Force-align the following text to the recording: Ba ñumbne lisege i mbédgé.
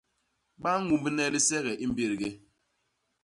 Ba 0.61 0.71
ñumbne 0.85 1.23
lisege 1.33 1.73
i 1.83 1.85
mbédgé. 1.89 2.29